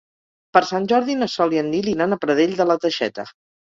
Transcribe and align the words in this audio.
Per 0.57 0.61
Sant 0.69 0.87
Jordi 0.93 1.17
na 1.19 1.27
Sol 1.35 1.53
i 1.57 1.61
en 1.65 1.69
Nil 1.75 1.91
iran 1.93 2.17
a 2.17 2.21
Pradell 2.25 2.57
de 2.63 2.67
la 2.71 2.79
Teixeta. 2.87 3.27